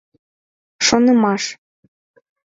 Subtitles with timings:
[0.85, 1.43] Шонымаш